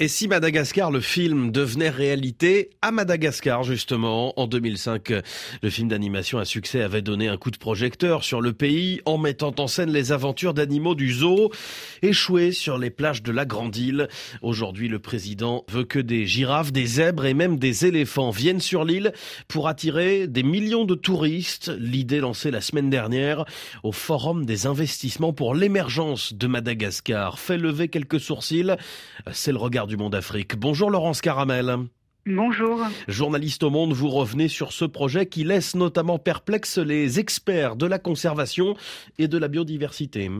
Et 0.00 0.06
si 0.06 0.28
Madagascar, 0.28 0.92
le 0.92 1.00
film, 1.00 1.50
devenait 1.50 1.88
réalité 1.88 2.70
à 2.82 2.92
Madagascar, 2.92 3.64
justement, 3.64 4.32
en 4.38 4.46
2005, 4.46 5.12
le 5.60 5.70
film 5.70 5.88
d'animation 5.88 6.38
à 6.38 6.44
succès 6.44 6.82
avait 6.82 7.02
donné 7.02 7.26
un 7.26 7.36
coup 7.36 7.50
de 7.50 7.56
projecteur 7.56 8.22
sur 8.22 8.40
le 8.40 8.52
pays 8.52 9.00
en 9.06 9.18
mettant 9.18 9.52
en 9.58 9.66
scène 9.66 9.90
les 9.90 10.12
aventures 10.12 10.54
d'animaux 10.54 10.94
du 10.94 11.12
zoo 11.12 11.50
échoués 12.02 12.52
sur 12.52 12.78
les 12.78 12.90
plages 12.90 13.24
de 13.24 13.32
la 13.32 13.44
Grande 13.44 13.76
Île. 13.76 14.06
Aujourd'hui, 14.40 14.86
le 14.86 15.00
président 15.00 15.64
veut 15.68 15.82
que 15.82 15.98
des 15.98 16.26
girafes, 16.26 16.70
des 16.70 16.86
zèbres 16.86 17.26
et 17.26 17.34
même 17.34 17.58
des 17.58 17.84
éléphants 17.84 18.30
viennent 18.30 18.60
sur 18.60 18.84
l'île 18.84 19.12
pour 19.48 19.66
attirer 19.66 20.28
des 20.28 20.44
millions 20.44 20.84
de 20.84 20.94
touristes. 20.94 21.72
L'idée 21.76 22.20
lancée 22.20 22.52
la 22.52 22.60
semaine 22.60 22.88
dernière 22.88 23.46
au 23.82 23.90
Forum 23.90 24.46
des 24.46 24.68
investissements 24.68 25.32
pour 25.32 25.56
l'émergence 25.56 26.34
de 26.34 26.46
Madagascar 26.46 27.40
fait 27.40 27.58
lever 27.58 27.88
quelques 27.88 28.20
sourcils. 28.20 28.76
C'est 29.32 29.50
le 29.50 29.58
regard 29.58 29.87
du 29.88 29.96
Monde 29.96 30.14
Afrique. 30.14 30.56
Bonjour 30.56 30.90
Laurence 30.90 31.20
Caramel. 31.20 31.88
Bonjour. 32.26 32.78
Journaliste 33.08 33.62
au 33.62 33.70
Monde, 33.70 33.94
vous 33.94 34.10
revenez 34.10 34.48
sur 34.48 34.72
ce 34.72 34.84
projet 34.84 35.26
qui 35.26 35.44
laisse 35.44 35.74
notamment 35.74 36.18
perplexes 36.18 36.76
les 36.76 37.18
experts 37.18 37.74
de 37.74 37.86
la 37.86 37.98
conservation 37.98 38.76
et 39.18 39.28
de 39.28 39.38
la 39.38 39.48
biodiversité. 39.48 40.30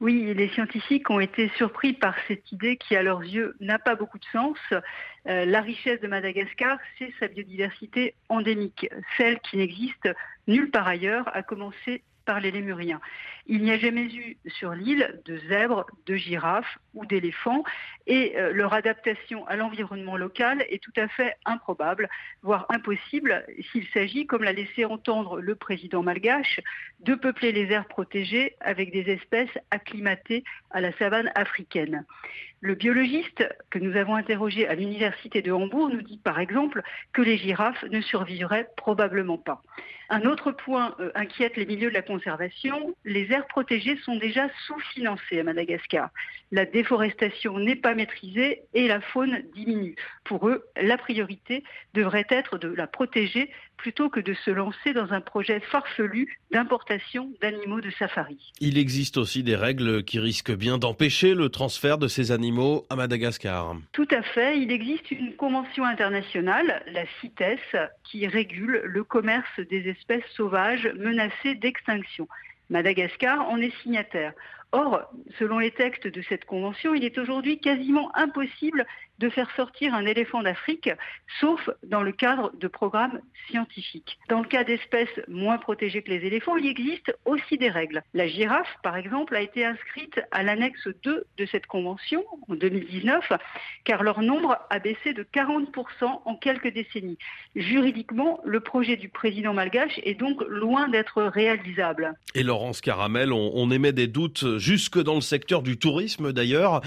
Oui, 0.00 0.32
les 0.34 0.48
scientifiques 0.48 1.10
ont 1.10 1.20
été 1.20 1.50
surpris 1.56 1.92
par 1.92 2.14
cette 2.28 2.50
idée 2.50 2.78
qui, 2.78 2.96
à 2.96 3.02
leurs 3.02 3.22
yeux, 3.22 3.56
n'a 3.60 3.78
pas 3.78 3.94
beaucoup 3.94 4.18
de 4.18 4.24
sens. 4.32 4.56
Euh, 4.72 5.44
la 5.44 5.60
richesse 5.60 6.00
de 6.00 6.08
Madagascar, 6.08 6.78
c'est 6.98 7.12
sa 7.20 7.28
biodiversité 7.28 8.14
endémique, 8.30 8.88
celle 9.18 9.38
qui 9.40 9.58
n'existe 9.58 10.08
nulle 10.48 10.70
part 10.70 10.88
ailleurs, 10.88 11.30
à 11.36 11.42
commencer 11.42 12.02
par 12.28 12.40
les 12.40 12.50
lémuriens. 12.50 13.00
Il 13.46 13.62
n'y 13.62 13.70
a 13.70 13.78
jamais 13.78 14.04
eu 14.04 14.36
sur 14.44 14.72
l'île 14.72 15.18
de 15.24 15.38
zèbres, 15.48 15.86
de 16.04 16.14
girafes 16.14 16.78
ou 16.92 17.06
d'éléphants 17.06 17.64
et 18.06 18.36
euh, 18.36 18.52
leur 18.52 18.74
adaptation 18.74 19.46
à 19.46 19.56
l'environnement 19.56 20.18
local 20.18 20.62
est 20.68 20.82
tout 20.82 20.92
à 20.96 21.08
fait 21.08 21.36
improbable, 21.46 22.10
voire 22.42 22.66
impossible 22.68 23.46
s'il 23.72 23.88
s'agit, 23.94 24.26
comme 24.26 24.44
l'a 24.44 24.52
laissé 24.52 24.84
entendre 24.84 25.40
le 25.40 25.54
président 25.54 26.02
malgache, 26.02 26.60
de 27.00 27.14
peupler 27.14 27.50
les 27.50 27.72
aires 27.72 27.88
protégées 27.88 28.56
avec 28.60 28.92
des 28.92 29.10
espèces 29.10 29.56
acclimatées 29.70 30.44
à 30.70 30.82
la 30.82 30.92
savane 30.98 31.32
africaine. 31.34 32.04
Le 32.60 32.74
biologiste 32.74 33.44
que 33.70 33.78
nous 33.78 33.96
avons 33.96 34.16
interrogé 34.16 34.66
à 34.66 34.74
l'université 34.74 35.42
de 35.42 35.52
Hambourg 35.52 35.90
nous 35.90 36.02
dit 36.02 36.18
par 36.18 36.40
exemple 36.40 36.82
que 37.12 37.22
les 37.22 37.36
girafes 37.36 37.84
ne 37.84 38.00
survivraient 38.00 38.68
probablement 38.76 39.38
pas. 39.38 39.62
Un 40.10 40.22
autre 40.22 40.52
point 40.52 40.96
euh, 41.00 41.10
inquiète 41.14 41.56
les 41.56 41.66
milieux 41.66 41.90
de 41.90 41.94
la 41.94 42.02
conservation, 42.02 42.96
les 43.04 43.30
aires 43.30 43.46
protégées 43.46 43.98
sont 43.98 44.16
déjà 44.16 44.48
sous-financées 44.66 45.38
à 45.38 45.44
Madagascar. 45.44 46.08
La 46.50 46.64
déforestation 46.64 47.58
n'est 47.58 47.76
pas 47.76 47.94
maîtrisée 47.94 48.62
et 48.72 48.88
la 48.88 49.02
faune 49.02 49.42
diminue. 49.54 49.96
Pour 50.28 50.46
eux, 50.46 50.62
la 50.76 50.98
priorité 50.98 51.64
devrait 51.94 52.26
être 52.28 52.58
de 52.58 52.68
la 52.68 52.86
protéger 52.86 53.50
plutôt 53.78 54.10
que 54.10 54.20
de 54.20 54.34
se 54.34 54.50
lancer 54.50 54.92
dans 54.92 55.14
un 55.14 55.22
projet 55.22 55.58
farfelu 55.60 56.38
d'importation 56.50 57.32
d'animaux 57.40 57.80
de 57.80 57.90
safari. 57.92 58.52
Il 58.60 58.76
existe 58.76 59.16
aussi 59.16 59.42
des 59.42 59.56
règles 59.56 60.04
qui 60.04 60.18
risquent 60.18 60.54
bien 60.54 60.76
d'empêcher 60.76 61.34
le 61.34 61.48
transfert 61.48 61.96
de 61.96 62.08
ces 62.08 62.30
animaux 62.30 62.84
à 62.90 62.96
Madagascar. 62.96 63.74
Tout 63.92 64.08
à 64.10 64.20
fait. 64.20 64.58
Il 64.58 64.70
existe 64.70 65.10
une 65.10 65.34
convention 65.34 65.86
internationale, 65.86 66.82
la 66.92 67.06
CITES, 67.22 67.88
qui 68.04 68.26
régule 68.26 68.82
le 68.84 69.04
commerce 69.04 69.58
des 69.70 69.88
espèces 69.88 70.28
sauvages 70.36 70.92
menacées 70.98 71.54
d'extinction. 71.54 72.28
Madagascar 72.68 73.48
en 73.48 73.56
est 73.56 73.72
signataire. 73.82 74.34
Or, 74.72 75.00
selon 75.38 75.58
les 75.58 75.70
textes 75.70 76.06
de 76.06 76.22
cette 76.28 76.44
convention, 76.44 76.94
il 76.94 77.02
est 77.02 77.16
aujourd'hui 77.16 77.58
quasiment 77.58 78.14
impossible 78.14 78.86
de 79.18 79.28
faire 79.28 79.50
sortir 79.56 79.94
un 79.94 80.06
éléphant 80.06 80.42
d'Afrique, 80.42 80.90
sauf 81.40 81.70
dans 81.82 82.02
le 82.02 82.12
cadre 82.12 82.52
de 82.54 82.68
programmes 82.68 83.20
scientifiques. 83.48 84.18
Dans 84.28 84.40
le 84.40 84.46
cas 84.46 84.64
d'espèces 84.64 85.08
moins 85.26 85.58
protégées 85.58 86.02
que 86.02 86.10
les 86.10 86.24
éléphants, 86.24 86.56
il 86.56 86.66
existe 86.66 87.16
aussi 87.24 87.58
des 87.58 87.70
règles. 87.70 88.02
La 88.14 88.28
girafe, 88.28 88.76
par 88.82 88.96
exemple, 88.96 89.34
a 89.34 89.40
été 89.40 89.64
inscrite 89.64 90.20
à 90.30 90.42
l'annexe 90.42 90.86
2 91.02 91.24
de 91.36 91.46
cette 91.46 91.66
convention 91.66 92.24
en 92.48 92.54
2019, 92.54 93.32
car 93.84 94.02
leur 94.02 94.20
nombre 94.20 94.58
a 94.70 94.78
baissé 94.78 95.14
de 95.14 95.24
40% 95.24 96.20
en 96.24 96.36
quelques 96.36 96.72
décennies. 96.72 97.18
Juridiquement, 97.56 98.40
le 98.44 98.60
projet 98.60 98.96
du 98.96 99.08
président 99.08 99.52
malgache 99.52 99.98
est 100.04 100.14
donc 100.14 100.42
loin 100.48 100.88
d'être 100.88 101.22
réalisable. 101.22 102.14
Et 102.34 102.42
Laurence 102.42 102.80
Caramel, 102.80 103.32
on, 103.32 103.50
on 103.54 103.70
émet 103.70 103.92
des 103.92 104.06
doutes 104.06 104.57
jusque 104.58 105.00
dans 105.02 105.14
le 105.14 105.20
secteur 105.20 105.62
du 105.62 105.78
tourisme 105.78 106.32
d'ailleurs. 106.32 106.80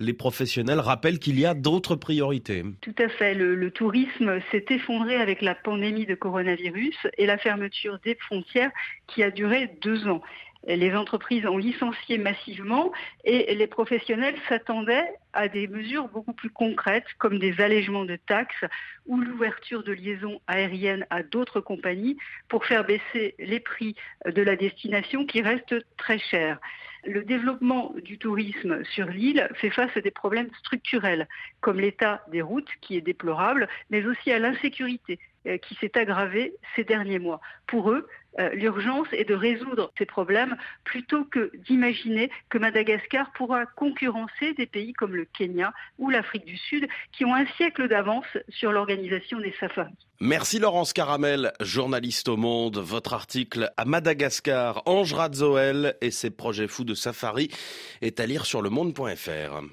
Les 0.00 0.12
professionnels 0.12 0.80
rappellent 0.80 1.18
qu'il 1.18 1.38
y 1.38 1.46
a 1.46 1.54
d'autres 1.54 1.96
priorités. 1.96 2.64
Tout 2.80 2.94
à 2.98 3.08
fait. 3.08 3.34
Le, 3.34 3.70
tourisme 3.70 4.40
s'est 4.50 4.66
effondré 4.68 5.16
avec 5.16 5.42
la 5.42 5.54
pandémie 5.54 6.06
de 6.06 6.14
coronavirus 6.14 6.96
et 7.18 7.26
la 7.26 7.38
fermeture 7.38 7.98
des 8.04 8.14
frontières 8.14 8.70
qui 9.06 9.22
a 9.22 9.30
duré 9.30 9.70
deux 9.82 10.06
ans 10.06 10.22
les 10.66 10.94
entreprises 10.94 11.46
ont 11.46 11.58
licencié 11.58 12.18
massivement 12.18 12.92
et 13.24 13.54
les 13.54 13.66
professionnels 13.66 14.36
s'attendaient 14.48 15.12
à 15.32 15.48
des 15.48 15.68
mesures 15.68 16.08
beaucoup 16.08 16.32
plus 16.32 16.50
concrètes 16.50 17.06
comme 17.18 17.38
des 17.38 17.60
allègements 17.60 18.04
de 18.04 18.16
taxes 18.16 18.64
ou 19.06 19.20
l'ouverture 19.20 19.82
de 19.82 19.92
liaisons 19.92 20.40
aériennes 20.46 21.06
à 21.10 21.22
d'autres 21.22 21.60
compagnies 21.60 22.16
pour 22.48 22.64
faire 22.64 22.84
baisser 22.84 23.34
les 23.38 23.60
prix 23.60 23.94
de 24.26 24.42
la 24.42 24.56
destination 24.56 25.26
qui 25.26 25.42
restent 25.42 25.76
très 25.96 26.18
chers. 26.18 26.58
Le 27.06 27.22
développement 27.22 27.92
du 28.02 28.18
tourisme 28.18 28.82
sur 28.84 29.06
l'île 29.06 29.48
fait 29.56 29.70
face 29.70 29.94
à 29.96 30.00
des 30.00 30.10
problèmes 30.10 30.48
structurels 30.60 31.28
comme 31.60 31.78
l'état 31.78 32.22
des 32.32 32.40
routes 32.40 32.70
qui 32.80 32.96
est 32.96 33.02
déplorable 33.02 33.68
mais 33.90 34.06
aussi 34.06 34.32
à 34.32 34.38
l'insécurité 34.38 35.18
qui 35.62 35.74
s'est 35.76 35.96
aggravée 35.98 36.54
ces 36.74 36.84
derniers 36.84 37.18
mois. 37.18 37.40
Pour 37.66 37.90
eux, 37.90 38.06
euh, 38.38 38.50
l'urgence 38.50 39.06
est 39.12 39.28
de 39.28 39.34
résoudre 39.34 39.92
ces 39.96 40.06
problèmes 40.06 40.56
plutôt 40.82 41.24
que 41.24 41.52
d'imaginer 41.68 42.30
que 42.48 42.58
Madagascar 42.58 43.30
pourra 43.32 43.64
concurrencer 43.66 44.54
des 44.54 44.66
pays 44.66 44.92
comme 44.92 45.14
le 45.14 45.24
Kenya 45.24 45.72
ou 45.98 46.10
l'Afrique 46.10 46.44
du 46.44 46.56
Sud 46.56 46.88
qui 47.12 47.24
ont 47.24 47.34
un 47.34 47.46
siècle 47.56 47.88
d'avance 47.88 48.26
sur 48.48 48.72
l'organisation 48.72 49.38
des 49.38 49.54
safaris. 49.60 49.94
Merci 50.20 50.58
Laurence 50.58 50.92
Caramel, 50.92 51.52
journaliste 51.60 52.28
au 52.28 52.36
Monde. 52.36 52.78
Votre 52.78 53.14
article 53.14 53.70
à 53.76 53.84
Madagascar, 53.84 54.82
Ange 54.86 55.12
Radzoel 55.12 55.96
et 56.00 56.10
ses 56.10 56.30
projets 56.30 56.68
fous 56.68 56.84
de 56.84 56.94
safari 56.94 57.50
est 58.00 58.18
à 58.18 58.26
lire 58.26 58.46
sur 58.46 58.62
le 58.62 58.70
monde.fr. 58.70 59.64